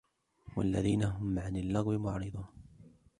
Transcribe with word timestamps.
والذين 0.57 1.03
هم 1.03 1.39
عن 1.39 1.57
اللغو 1.57 1.99
معرضون 1.99 2.45